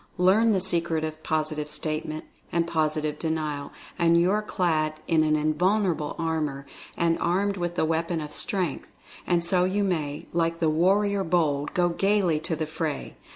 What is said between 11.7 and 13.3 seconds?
go "gaily to the fray."